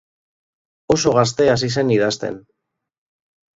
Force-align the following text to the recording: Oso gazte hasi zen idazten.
Oso 0.95 1.13
gazte 1.19 1.47
hasi 1.55 1.71
zen 1.77 1.93
idazten. 1.99 2.43